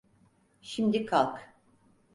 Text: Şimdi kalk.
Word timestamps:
Şimdi 0.61 1.05
kalk. 1.05 1.53